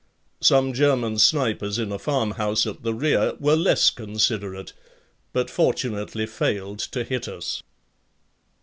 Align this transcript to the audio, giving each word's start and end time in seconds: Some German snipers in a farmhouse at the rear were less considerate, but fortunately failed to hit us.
Some 0.41 0.73
German 0.73 1.19
snipers 1.19 1.77
in 1.77 1.91
a 1.91 1.99
farmhouse 1.99 2.65
at 2.65 2.81
the 2.81 2.91
rear 2.91 3.35
were 3.39 3.55
less 3.55 3.91
considerate, 3.91 4.73
but 5.31 5.47
fortunately 5.47 6.25
failed 6.25 6.79
to 6.79 7.03
hit 7.03 7.27
us. 7.27 7.61